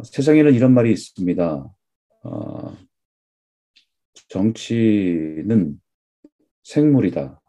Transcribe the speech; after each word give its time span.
어, 0.00 0.04
세상에는 0.04 0.54
이런 0.54 0.72
말이 0.72 0.90
있습니다. 0.92 1.74
어, 2.24 2.76
정치는 4.28 5.80
생물이다. 6.62 7.40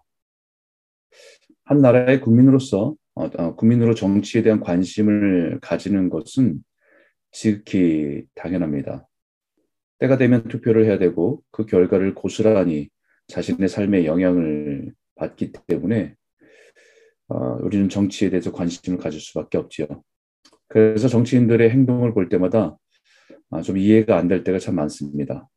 한 1.64 1.82
나라의 1.82 2.20
국민으로서 2.22 2.96
어, 3.16 3.26
어, 3.26 3.56
국민으로 3.56 3.96
정치에 3.96 4.42
대한 4.42 4.60
관심을 4.60 5.60
가지는 5.62 6.10
것은 6.10 6.64
지극히 7.32 8.26
당연합니다. 8.36 9.08
때가 10.00 10.18
되면 10.18 10.48
투표를 10.48 10.86
해야 10.86 10.98
되고 10.98 11.42
그 11.52 11.66
결과를 11.66 12.16
고스란히 12.16 12.90
자신의 13.28 13.70
삶에 13.70 14.06
영향을 14.06 14.94
받기 15.16 15.54
때문에 15.68 16.16
어, 17.28 17.58
우리는 17.62 17.88
정치에 17.88 18.30
대해서 18.30 18.52
관심을 18.52 18.98
가질 18.98 19.22
수밖에 19.22 19.58
없지요. 19.58 19.88
그래서 20.72 21.10
정치인들의 21.10 21.70
행동을 21.70 22.14
볼 22.14 22.30
때마다 22.30 22.78
아, 23.50 23.62
좀 23.62 23.78
이해가 23.78 24.18
안 24.18 24.30
될 24.30 24.46
때가 24.46 24.58
참 24.58 24.76
많습니다. 24.76 25.50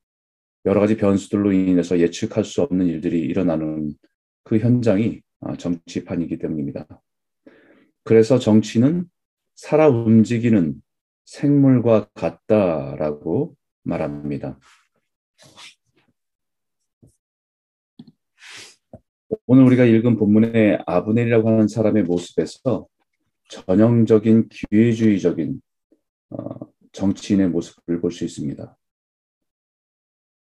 여러 0.65 0.81
가지 0.81 0.97
변수들로 0.97 1.53
인해서 1.53 2.01
예측할 2.01 2.45
수 2.45 2.63
없는 2.63 2.87
일들이 2.87 3.21
일어나는 3.21 3.95
그 4.43 4.59
현장이 4.59 5.21
아, 5.41 5.57
정치판이기 5.57 6.39
때문입니다. 6.39 6.89
그래서 8.03 8.41
정치는 8.41 9.05
살아 9.55 9.89
움직이는 9.89 10.83
생물과 11.27 12.09
같다라고 12.15 13.55
말합니다. 13.85 14.59
오늘 19.47 19.63
우리가 19.65 19.85
읽은 19.85 20.17
본문의 20.17 20.83
아브넬이라고 20.87 21.49
하는 21.49 21.69
사람의 21.69 22.03
모습에서 22.03 22.89
전형적인 23.55 24.49
기회주의적인 24.49 25.61
어, 26.31 26.55
정치인의 26.93 27.49
모습을 27.49 28.01
볼 28.01 28.11
수 28.11 28.25
있습니다. 28.25 28.77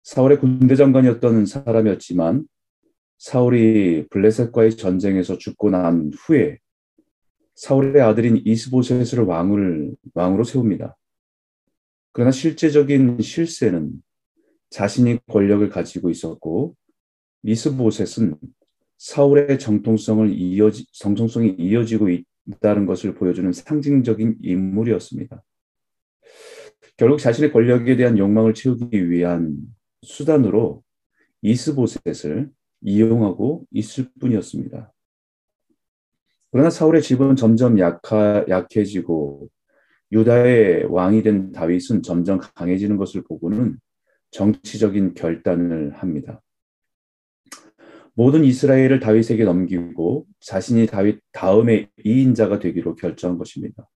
사울의 0.02 0.40
군대 0.40 0.74
장관이었던 0.74 1.46
사람이었지만 1.46 2.46
사울이 3.18 4.08
블레셋과의 4.08 4.76
전쟁에서 4.76 5.38
죽고 5.38 5.70
난 5.70 6.10
후에 6.18 6.58
사울의 7.54 8.02
아들인 8.02 8.42
이스보셋을 8.44 9.24
왕을 9.24 9.94
왕으로 10.14 10.44
세웁니다. 10.44 10.96
그러나 12.12 12.30
실제적인 12.32 13.20
실세는 13.20 14.02
자신이 14.70 15.18
권력을 15.28 15.68
가지고 15.68 16.10
있었고 16.10 16.74
이스보셋은 17.44 18.36
사울의 18.98 19.58
정통성을 19.58 20.32
이어지 20.32 20.86
정통성이 20.92 21.54
이어지고 21.58 22.08
있 22.10 22.24
다는 22.60 22.86
것을 22.86 23.14
보여주는 23.14 23.52
상징적인 23.52 24.38
인물이었습니다. 24.42 25.42
결국 26.96 27.18
자신의 27.18 27.52
권력에 27.52 27.96
대한 27.96 28.18
욕망을 28.18 28.54
채우기 28.54 29.10
위한 29.10 29.56
수단으로 30.02 30.82
이스보셋을 31.42 32.50
이용하고 32.82 33.64
있을 33.70 34.08
뿐이었습니다. 34.20 34.92
그러나 36.50 36.70
사울의 36.70 37.02
집은 37.02 37.36
점점 37.36 37.78
약하, 37.78 38.44
약해지고 38.48 39.48
유다의 40.12 40.84
왕이 40.90 41.22
된 41.22 41.52
다윗은 41.52 42.02
점점 42.02 42.38
강해지는 42.38 42.98
것을 42.98 43.22
보고는 43.24 43.78
정치적인 44.30 45.14
결단을 45.14 45.92
합니다. 45.94 46.42
모든 48.14 48.44
이스라엘을 48.44 49.00
다윗에게 49.00 49.44
넘기고 49.44 50.26
자신이 50.40 50.86
다윗 50.86 51.20
다음의 51.32 51.88
이인자가 52.04 52.58
되기로 52.58 52.96
결정한 52.96 53.38
것입니다. 53.38 53.88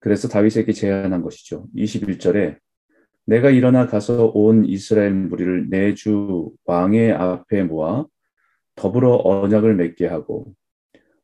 그래서 0.00 0.28
다윗에게 0.28 0.72
제안한 0.72 1.22
것이죠. 1.22 1.66
21절에 1.76 2.58
내가 3.26 3.50
일어나 3.50 3.86
가서 3.86 4.26
온 4.34 4.64
이스라엘 4.64 5.12
무리를 5.12 5.68
내 5.68 5.94
주 5.94 6.50
왕의 6.64 7.12
앞에 7.12 7.64
모아 7.64 8.06
더불어 8.74 9.20
언약을 9.22 9.74
맺게 9.74 10.06
하고 10.06 10.54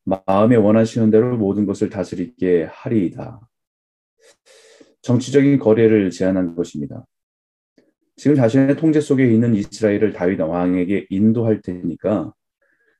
마음에 0.05 0.57
원하시는 0.57 1.11
대로 1.11 1.37
모든 1.37 1.67
것을 1.67 1.89
다스리게 1.89 2.65
하리이다. 2.71 3.41
정치적인 5.03 5.59
거래를 5.59 6.11
제안한 6.11 6.57
것입니다. 6.57 7.07
지금 8.17 8.37
자신의 8.37 8.77
통제 8.77 9.01
속에 9.01 9.33
있는 9.33 9.55
이스라엘을 9.55 10.13
다윗 10.13 10.41
왕에게 10.41 11.07
인도할 11.11 11.61
테니까 11.63 12.33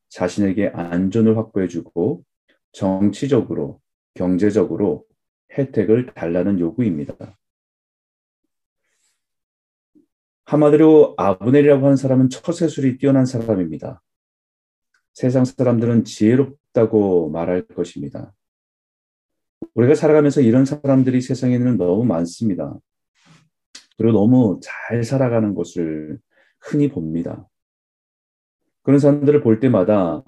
자신에게 0.09 0.69
안전을 0.69 1.37
확보해주고 1.37 2.25
정치적으로, 2.73 3.81
경제적으로 4.15 5.05
혜택을 5.57 6.15
달라는 6.15 6.59
요구입니다. 6.59 7.39
한마디로 10.47 11.15
아브넬이라고 11.17 11.85
하는 11.85 11.97
사람은 11.97 12.29
처세술이 12.29 12.99
뛰어난 12.99 13.25
사람입니다. 13.25 14.03
세상 15.15 15.45
사람들은 15.45 16.05
지혜롭다고 16.05 17.31
말할 17.31 17.67
것입니다. 17.69 18.35
우리가 19.75 19.95
살아가면서 19.95 20.41
이런 20.41 20.65
사람들이 20.65 21.21
세상에는 21.21 21.77
너무 21.77 22.05
많습니다. 22.05 22.77
그리고 23.97 24.13
너무 24.13 24.61
잘 24.63 25.05
살아가는 25.05 25.55
것을 25.55 26.19
흔히 26.61 26.89
봅니다. 26.89 27.49
그런 28.83 28.99
사람들을 28.99 29.43
볼 29.43 29.61
때마다 29.61 30.23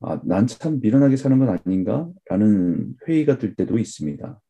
아, 0.00 0.20
난 0.24 0.46
참 0.46 0.80
미련하게 0.80 1.16
사는 1.16 1.38
건 1.38 1.48
아닌가? 1.48 2.08
라는 2.26 2.94
회의가 3.06 3.38
들 3.38 3.54
때도 3.54 3.78
있습니다. 3.78 4.40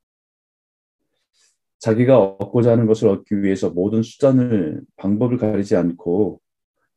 자기가 1.78 2.18
얻고자 2.20 2.72
하는 2.72 2.86
것을 2.86 3.08
얻기 3.08 3.42
위해서 3.42 3.70
모든 3.70 4.02
수단을 4.02 4.82
방법을 4.96 5.36
가리지 5.36 5.76
않고 5.76 6.40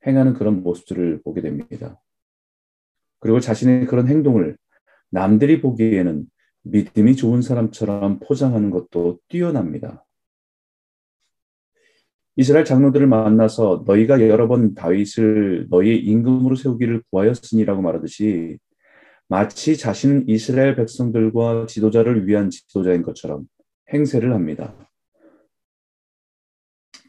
행하는 0.06 0.34
그런 0.34 0.62
모습들을 0.62 1.22
보게 1.24 1.42
됩니다. 1.42 2.00
그리고 3.20 3.40
자신의 3.40 3.88
그런 3.88 4.08
행동을 4.08 4.58
남들이 5.10 5.62
보기에는 5.62 6.26
믿음이 6.64 7.16
좋은 7.16 7.42
사람처럼 7.42 8.20
포장하는 8.20 8.70
것도 8.70 9.20
뛰어납니다. 9.28 10.05
이스라엘 12.38 12.66
장로들을 12.66 13.08
만나서 13.08 13.84
너희가 13.86 14.20
여러 14.28 14.48
번 14.48 14.74
다윗을 14.74 15.68
너희의 15.70 16.00
임금으로 16.06 16.56
세우기를 16.56 17.04
구하였으니라고 17.10 17.82
말하듯이 17.82 18.58
마치 19.28 19.78
자신은 19.78 20.28
이스라엘 20.28 20.76
백성들과 20.76 21.66
지도자를 21.68 22.28
위한 22.28 22.50
지도자인 22.50 23.02
것처럼 23.02 23.46
행세를 23.94 24.34
합니다. 24.34 24.76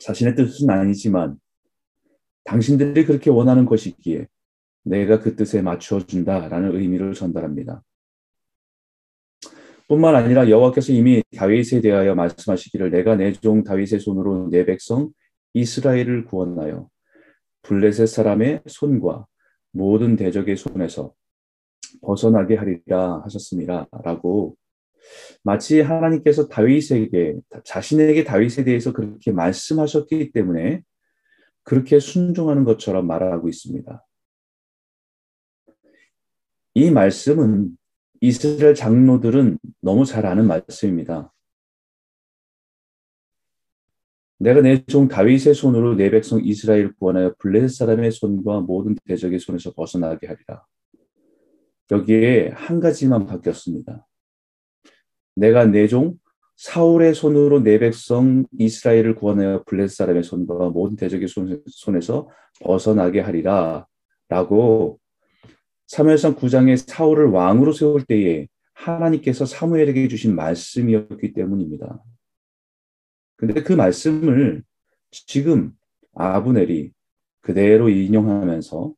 자신의 0.01 0.37
뜻은 0.37 0.71
아니지만 0.71 1.37
당신들이 2.45 3.05
그렇게 3.05 3.29
원하는 3.29 3.67
것이기에 3.67 4.29
내가 4.85 5.19
그 5.19 5.35
뜻에 5.35 5.61
맞추어 5.63 6.07
준다라는 6.07 6.77
의미를 6.77 7.13
전달합니다. 7.13 7.83
뿐만 9.89 10.17
아니라 10.17 10.49
여호와께서 10.49 10.93
이미 10.93 11.23
다윗에 11.37 11.81
대하여 11.81 12.15
말씀하시기를 12.15 12.91
내가 12.91 13.15
내 13.17 13.33
종 13.33 13.63
다윗의 13.63 14.01
손으로 14.01 14.49
내 14.51 14.65
백성 14.65 15.11
이스라엘을 15.55 16.25
구원하여 16.25 16.89
블레셋 17.63 18.09
사람의 18.09 18.63
손과 18.67 19.27
모든 19.73 20.17
대적의 20.17 20.57
손에서 20.57 21.15
벗어나게 22.03 22.57
하리라 22.57 23.23
하셨습니다. 23.25 23.87
라고 24.05 24.57
마치 25.45 25.81
하나님께서 25.81 26.49
다윗에게 26.49 27.37
자신에게 27.65 28.25
다윗에 28.25 28.65
대해서 28.65 28.93
그렇게 28.93 29.31
말씀하셨기 29.33 30.33
때문에 30.33 30.83
그렇게 31.63 32.01
순종하는 32.01 32.65
것처럼 32.65 33.07
말하고 33.07 33.49
있습니다. 33.49 34.05
이 36.75 36.91
말씀은 36.91 37.77
이스라엘 38.21 38.75
장로들은 38.75 39.59
너무 39.81 40.05
잘 40.05 40.27
아는 40.27 40.47
말씀입니다. 40.47 41.33
내가 44.39 44.61
내 44.61 44.85
종 44.87 45.09
다윗의 45.09 45.55
손으로 45.55 45.95
내 45.95 46.11
백성 46.11 46.41
이스라엘 46.45 46.93
구원하여 46.95 47.35
블레셋 47.39 47.71
사람의 47.71 48.13
손과 48.13 48.61
모든 48.61 48.95
대적의 49.07 49.39
손에서 49.39 49.73
벗어나게 49.73 50.27
하리라. 50.27 50.63
여기에 51.91 52.51
한 52.51 52.81
가지만 52.81 53.27
바뀌었습니다. 53.27 54.07
내가 55.37 55.67
내 55.67 55.87
종 55.87 56.19
사울의 56.57 57.15
손으로 57.15 57.61
내 57.61 57.79
백성 57.79 58.47
이스라엘을 58.59 59.15
구원하여 59.15 59.63
블레셋 59.65 59.97
사람의 59.97 60.23
손과 60.23 60.71
모든 60.71 60.97
대적의 60.97 61.29
손에서 61.67 62.29
벗어나게 62.61 63.21
하리라 63.21 63.87
라고 64.29 64.99
사무엘상 65.87 66.37
9장에 66.37 66.77
사울을 66.77 67.27
왕으로 67.27 67.73
세울 67.73 68.05
때에 68.05 68.49
하나님께서 68.75 69.47
사무엘에게 69.47 70.09
주신 70.09 70.35
말씀이었기 70.35 71.33
때문입니다. 71.33 72.03
근데 73.37 73.63
그 73.63 73.73
말씀을 73.73 74.63
지금 75.11 75.73
아브넬이 76.15 76.93
그대로 77.41 77.89
인용하면서 77.89 78.95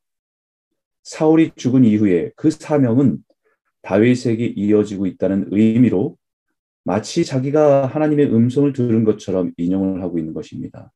사울이 1.03 1.51
죽은 1.55 1.85
이후에 1.85 2.31
그 2.35 2.49
사명은 2.49 3.23
다윗에게 3.81 4.45
이어지고 4.55 5.05
있다는 5.05 5.47
의미로 5.51 6.17
마치 6.83 7.23
자기가 7.23 7.85
하나님의 7.87 8.33
음성을 8.33 8.71
들은 8.73 9.03
것처럼 9.03 9.51
인용을 9.57 10.01
하고 10.01 10.17
있는 10.17 10.33
것입니다. 10.33 10.91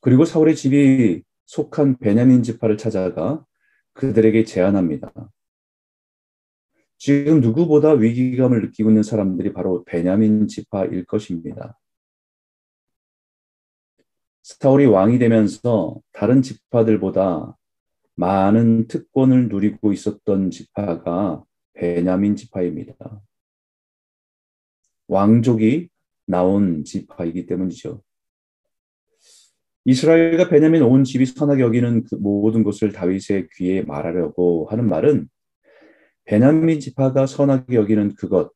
그리고 0.00 0.24
사울의 0.24 0.56
집이 0.56 1.22
속한 1.46 1.98
베냐민 1.98 2.42
지파를 2.42 2.76
찾아가 2.76 3.44
그들에게 3.94 4.44
제안합니다. 4.44 5.12
지금 6.98 7.40
누구보다 7.40 7.92
위기감을 7.92 8.62
느끼고 8.62 8.90
있는 8.90 9.02
사람들이 9.02 9.52
바로 9.52 9.84
베냐민 9.84 10.46
지파일 10.46 11.04
것입니다. 11.04 11.78
사울이 14.42 14.86
왕이 14.86 15.18
되면서 15.18 16.00
다른 16.12 16.42
지파들보다 16.42 17.56
많은 18.14 18.86
특권을 18.86 19.48
누리고 19.48 19.92
있었던 19.92 20.50
지파가 20.50 21.44
베냐민 21.72 22.36
지파입니다. 22.36 23.22
왕족이 25.08 25.88
나온 26.26 26.84
지파이기 26.84 27.46
때문이죠. 27.46 28.02
이스라엘과 29.84 30.48
베냐민 30.48 30.82
온 30.82 31.04
집이 31.04 31.26
선하게 31.26 31.62
여기는 31.62 32.04
그 32.04 32.14
모든 32.16 32.62
것을 32.62 32.92
다윗의 32.92 33.48
귀에 33.56 33.82
말하려고 33.82 34.66
하는 34.70 34.88
말은 34.88 35.28
베냐민 36.24 36.78
지파가 36.78 37.26
선하게 37.26 37.76
여기는 37.76 38.14
그것, 38.14 38.52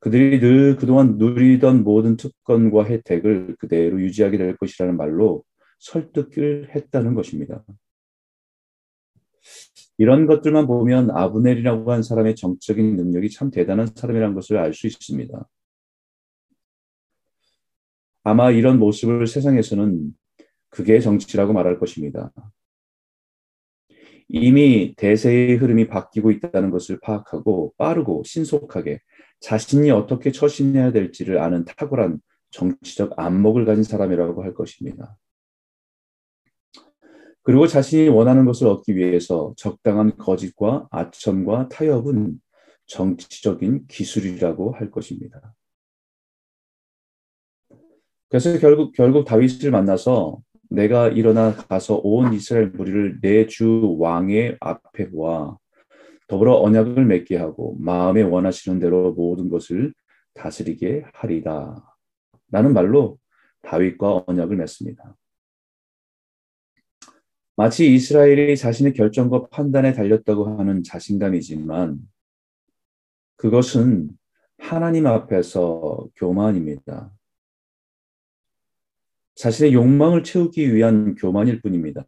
그들이 0.00 0.38
늘 0.38 0.76
그동안 0.76 1.18
누리던 1.18 1.82
모든 1.82 2.16
특권과 2.16 2.84
혜택을 2.84 3.56
그대로 3.58 4.00
유지하게 4.00 4.38
될 4.38 4.56
것이라는 4.56 4.96
말로 4.96 5.42
설득을 5.80 6.70
했다는 6.74 7.14
것입니다. 7.14 7.64
이런 9.96 10.26
것들만 10.26 10.68
보면 10.68 11.10
아브넬이라고 11.10 11.90
한 11.90 12.04
사람의 12.04 12.36
정적인 12.36 12.96
능력이 12.96 13.30
참 13.30 13.50
대단한 13.50 13.88
사람이라는 13.92 14.34
것을 14.36 14.56
알 14.58 14.72
수 14.72 14.86
있습니다. 14.86 15.48
아마 18.22 18.50
이런 18.50 18.78
모습을 18.78 19.26
세상에서는 19.26 20.12
그게 20.70 21.00
정치라고 21.00 21.52
말할 21.52 21.78
것입니다. 21.78 22.30
이미 24.28 24.94
대세의 24.96 25.56
흐름이 25.56 25.88
바뀌고 25.88 26.30
있다는 26.30 26.70
것을 26.70 26.98
파악하고 27.00 27.74
빠르고 27.78 28.22
신속하게 28.24 29.00
자신이 29.40 29.90
어떻게 29.90 30.32
처신해야 30.32 30.92
될지를 30.92 31.38
아는 31.38 31.64
탁월한 31.64 32.20
정치적 32.50 33.18
안목을 33.18 33.64
가진 33.64 33.84
사람이라고 33.84 34.42
할 34.42 34.54
것입니다. 34.54 35.16
그리고 37.42 37.66
자신이 37.66 38.08
원하는 38.08 38.44
것을 38.44 38.66
얻기 38.66 38.96
위해서 38.96 39.54
적당한 39.56 40.16
거짓과 40.18 40.88
아첨과 40.90 41.68
타협은 41.70 42.38
정치적인 42.86 43.86
기술이라고 43.86 44.72
할 44.72 44.90
것입니다. 44.90 45.54
그래서 48.28 48.58
결국 48.58 48.92
결국 48.92 49.24
다윗을 49.24 49.70
만나서 49.70 50.38
내가 50.68 51.08
일어나 51.08 51.54
가서 51.54 52.00
온 52.02 52.32
이스라엘 52.32 52.68
무리를 52.70 53.20
내 53.20 53.46
주 53.46 53.96
왕의 53.98 54.58
앞에 54.60 55.10
보아 55.10 55.56
더불어 56.28 56.60
언약을 56.60 57.06
맺게 57.06 57.36
하고 57.36 57.76
마음에 57.80 58.22
원하시는 58.22 58.78
대로 58.78 59.12
모든 59.12 59.48
것을 59.48 59.94
다스리게 60.34 61.04
하리다. 61.14 61.96
라는 62.50 62.72
말로 62.74 63.18
다윗과 63.62 64.24
언약을 64.26 64.56
맺습니다. 64.56 65.16
마치 67.56 67.92
이스라엘이 67.92 68.56
자신의 68.56 68.92
결정과 68.92 69.48
판단에 69.48 69.92
달렸다고 69.92 70.58
하는 70.58 70.82
자신감이지만 70.84 71.98
그것은 73.36 74.10
하나님 74.58 75.06
앞에서 75.06 76.06
교만입니다. 76.16 77.10
자신의 79.38 79.72
욕망을 79.72 80.24
채우기 80.24 80.74
위한 80.74 81.14
교만일 81.14 81.62
뿐입니다. 81.62 82.04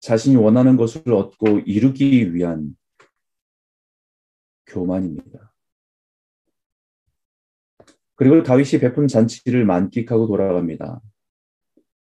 자신이 0.00 0.36
원하는 0.36 0.78
것을 0.78 1.12
얻고 1.12 1.58
이루기 1.66 2.34
위한 2.34 2.74
교만입니다. 4.64 5.52
그리고 8.14 8.42
다윗이 8.42 8.80
베푼 8.80 9.08
잔치를 9.08 9.66
만끽하고 9.66 10.26
돌아갑니다. 10.26 11.02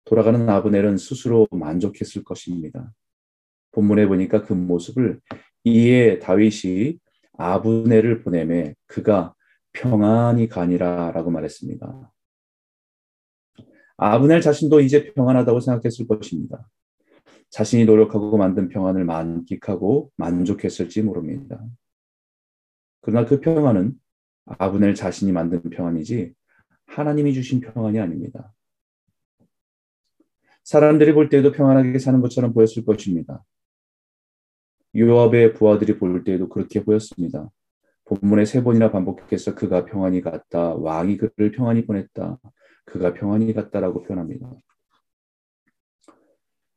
돌아가는 0.05 0.47
아브넬은 0.47 0.99
스스로 0.99 1.49
만족했을 1.51 2.25
것입니다. 2.25 2.93
본문에 3.73 4.07
보니까 4.07 4.43
그 4.43 4.53
모습을 4.53 5.19
이에 5.65 6.19
다윗이 6.19 6.99
아브넬을 7.39 8.23
보내매 8.23 8.75
그가 8.87 9.35
평안히 9.73 10.47
가니라라고 10.47 11.31
말했습니다. 11.31 12.13
아브넬 13.99 14.41
자신도 14.41 14.81
이제 14.81 15.13
평안하다고 15.13 15.61
생각했을 15.61 16.07
것입니다. 16.07 16.69
자신이 17.51 17.85
노력하고 17.85 18.37
만든 18.37 18.69
평안을 18.69 19.05
만끽하고 19.05 20.11
만족했을지 20.17 21.03
모릅니다. 21.03 21.61
그러나 23.01 23.27
그 23.27 23.41
평안은 23.41 23.95
아브넬 24.47 24.95
자신이 24.95 25.33
만든 25.33 25.61
평안이지 25.63 26.33
하나님이 26.87 27.35
주신 27.35 27.61
평안이 27.61 27.99
아닙니다. 27.99 28.55
사람들이 30.63 31.13
볼 31.13 31.29
때에도 31.29 31.51
평안하게 31.51 31.99
사는 31.99 32.21
것처럼 32.21 32.53
보였을 32.53 32.85
것입니다. 32.85 33.45
요압의 34.97 35.55
부하들이 35.55 35.99
볼 35.99 36.23
때에도 36.23 36.49
그렇게 36.49 36.85
보였습니다. 36.85 37.51
본문에 38.05 38.45
세 38.45 38.63
번이나 38.63 38.91
반복해서 38.91 39.55
그가 39.55 39.85
평안히 39.85 40.21
갔다, 40.21 40.75
왕이 40.75 41.17
그를 41.19 41.51
평안히 41.51 41.85
보냈다, 41.85 42.39
그가 42.89 43.15
평안히 43.15 43.53
갔다라고 43.53 44.03
표현합니다. 44.03 44.51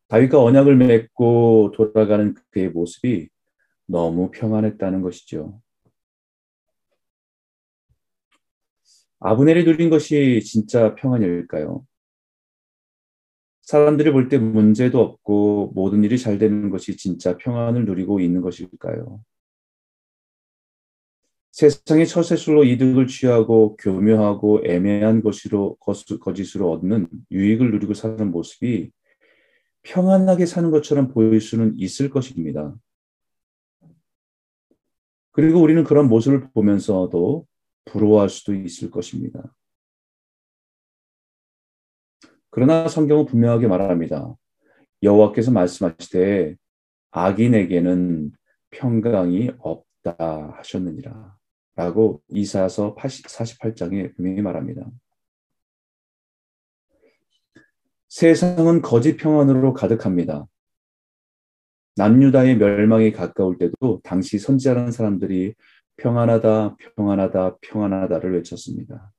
다윗과 0.07 0.43
언약을 0.43 0.75
맺고 0.75 1.71
돌아가는 1.73 2.35
그의 2.51 2.69
모습이 2.69 3.29
너무 3.85 4.29
평안했다는 4.31 5.01
것이죠. 5.01 5.61
아브넬이 9.19 9.63
누린 9.63 9.89
것이 9.89 10.41
진짜 10.43 10.95
평안일까요? 10.95 11.85
사람들이 13.61 14.11
볼 14.11 14.27
때 14.27 14.37
문제도 14.37 14.99
없고 14.99 15.71
모든 15.75 16.03
일이 16.03 16.17
잘 16.17 16.37
되는 16.37 16.69
것이 16.69 16.97
진짜 16.97 17.37
평안을 17.37 17.85
누리고 17.85 18.19
있는 18.19 18.41
것일까요? 18.41 19.23
세상의 21.51 22.07
처세술로 22.07 22.63
이득을 22.63 23.07
취하고 23.07 23.75
교묘하고 23.75 24.61
애매한 24.65 25.21
것으로 25.21 25.75
거짓으로 25.75 26.71
얻는 26.71 27.07
유익을 27.29 27.71
누리고 27.71 27.93
사는 27.93 28.31
모습이 28.31 28.91
평안하게 29.83 30.45
사는 30.45 30.71
것처럼 30.71 31.09
보일 31.09 31.41
수는 31.41 31.77
있을 31.77 32.09
것입니다. 32.09 32.75
그리고 35.31 35.61
우리는 35.61 35.83
그런 35.83 36.07
모습을 36.07 36.49
보면서도 36.53 37.45
부러워할 37.85 38.29
수도 38.29 38.53
있을 38.53 38.91
것입니다. 38.91 39.53
그러나 42.49 42.87
성경은 42.87 43.25
분명하게 43.25 43.67
말합니다. 43.67 44.35
여호와께서 45.03 45.51
말씀하시되 45.51 46.55
악인에게는 47.11 48.31
평강이 48.71 49.51
없다 49.59 50.53
하셨느니라. 50.57 51.40
라고 51.75 52.21
이사서 52.29 52.95
48장에 52.95 54.15
분명히 54.15 54.41
말합니다. 54.41 54.85
세상은 58.09 58.81
거짓 58.81 59.15
평안으로 59.15 59.73
가득합니다. 59.73 60.45
남유다의 61.95 62.57
멸망이 62.57 63.11
가까울 63.11 63.57
때도 63.57 64.01
당시 64.03 64.37
선지자라는 64.37 64.91
사람들이 64.91 65.53
평안하다, 65.97 66.77
평안하다, 66.95 67.57
평안하다를 67.61 68.33
외쳤습니다. 68.33 69.11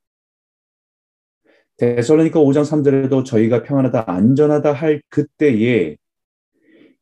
데살로니가 1.77 2.39
5장 2.39 2.63
3절에도 2.63 3.25
저희가 3.25 3.63
평안하다, 3.63 4.09
안전하다 4.09 4.73
할 4.73 5.01
그때에 5.09 5.97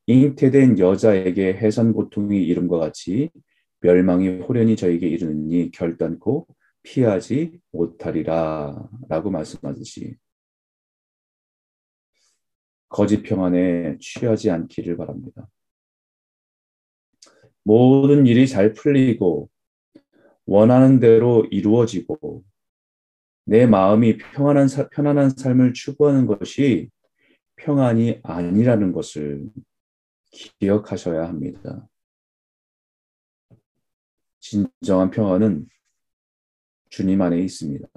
잉태된 0.07 0.79
여자에게 0.79 1.53
해산 1.53 1.93
고통이 1.93 2.41
이름과 2.43 2.77
같이 2.79 3.29
멸망이 3.81 4.41
호련히 4.41 4.75
저에게 4.75 5.07
이르느니 5.07 5.71
결단코 5.71 6.47
피하지 6.83 7.59
못하리라 7.71 8.89
라고 9.09 9.29
말씀하듯이 9.29 10.15
거짓 12.89 13.23
평안에 13.23 13.97
취하지 13.99 14.49
않기를 14.51 14.97
바랍니다. 14.97 15.47
모든 17.63 18.25
일이 18.25 18.47
잘 18.47 18.73
풀리고 18.73 19.49
원하는 20.45 20.99
대로 20.99 21.45
이루어지고 21.51 22.43
내 23.45 23.65
마음이 23.65 24.17
평안한 24.17 24.67
편안한 24.91 25.29
삶을 25.29 25.73
추구하는 25.73 26.25
것이 26.25 26.89
평안이 27.55 28.19
아니라는 28.23 28.91
것을 28.91 29.47
기억하셔야 30.59 31.27
합니다. 31.27 31.87
진정한 34.41 35.11
평안은 35.11 35.67
주님 36.89 37.21
안에 37.21 37.39
있습니다. 37.39 37.87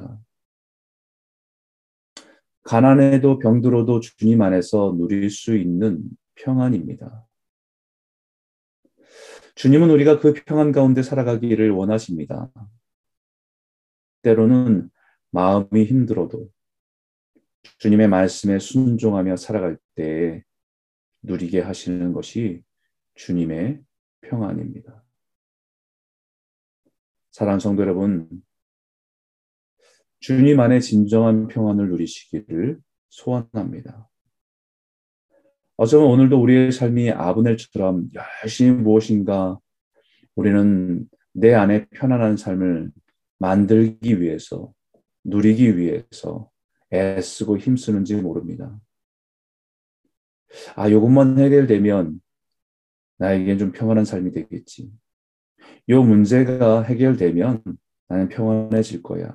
가난해도 2.63 3.39
병들어도 3.39 4.01
주님 4.01 4.41
안에서 4.41 4.95
누릴 4.97 5.31
수 5.31 5.57
있는 5.57 6.03
평안입니다. 6.37 7.27
주님은 9.57 9.91
우리가 9.91 10.21
그 10.21 10.33
평안 10.33 10.73
가운데 10.73 11.03
살아가기를 11.03 11.71
원하십니다. 11.71 12.51
때로는 14.23 14.91
마음이 15.31 15.85
힘들어도 15.85 16.51
주님의 17.79 18.09
말씀에 18.09 18.59
순종하며 18.59 19.37
살아갈 19.37 19.79
때 19.95 20.43
누리게 21.23 21.61
하시는 21.61 22.13
것이 22.13 22.63
주님의 23.15 23.81
평안입니다. 24.23 25.04
사랑 27.35 27.59
성도 27.59 27.83
여러분, 27.83 28.29
주님 30.21 30.61
안에 30.61 30.79
진정한 30.79 31.49
평안을 31.49 31.89
누리시기를 31.89 32.79
소원합니다. 33.09 34.09
어쩌면 35.77 36.11
오늘도 36.11 36.41
우리의 36.41 36.71
삶이 36.71 37.11
아브넬처럼 37.11 38.11
열심히 38.15 38.71
무엇인가 38.81 39.59
우리는 40.37 41.09
내 41.33 41.55
안에 41.55 41.87
편안한 41.87 42.37
삶을 42.37 42.93
만들기 43.39 44.21
위해서, 44.21 44.73
누리기 45.25 45.77
위해서 45.77 46.49
애쓰고 46.93 47.59
힘쓰는지 47.59 48.15
모릅니다. 48.15 48.79
아, 50.77 50.89
요것만 50.89 51.41
해결되면 51.41 52.21
나에겐 53.17 53.59
좀 53.59 53.73
평안한 53.73 54.05
삶이 54.05 54.31
되겠지. 54.31 54.93
요 55.91 56.03
문제가 56.03 56.83
해결되면 56.83 57.63
나는 58.09 58.29
평안해질 58.29 59.03
거야. 59.03 59.33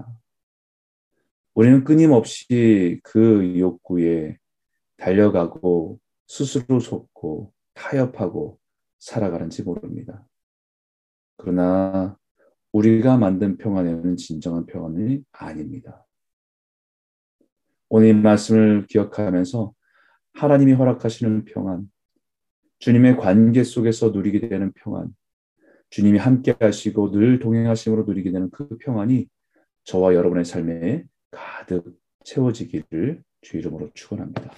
우리는 1.53 1.83
끊임없이 1.83 2.99
그 3.03 3.59
욕구에 3.59 4.37
달려가고 4.97 5.99
스스로 6.27 6.79
속고 6.79 7.53
타협하고 7.73 8.59
살아가는지 8.99 9.63
모릅니다. 9.63 10.25
그러나 11.37 12.17
우리가 12.71 13.17
만든 13.17 13.57
평안에는 13.57 14.17
진정한 14.17 14.65
평안이 14.65 15.23
아닙니다. 15.31 16.05
오늘 17.89 18.13
말씀을 18.15 18.85
기억하면서 18.87 19.73
하나님이 20.33 20.73
허락하시는 20.73 21.45
평안, 21.45 21.89
주님의 22.79 23.17
관계 23.17 23.63
속에서 23.63 24.09
누리게 24.09 24.47
되는 24.47 24.71
평안, 24.73 25.13
주님이 25.89 26.19
함께 26.19 26.55
하시고 26.59 27.11
늘 27.11 27.39
동행하심으로 27.39 28.03
누리게 28.03 28.31
되는 28.31 28.49
그 28.51 28.77
평안이 28.77 29.27
저와 29.83 30.13
여러분의 30.13 30.45
삶에 30.45 31.03
가득 31.31 31.99
채워지기를 32.23 33.23
주 33.41 33.57
이름으로 33.57 33.89
축원합니다. 33.93 34.51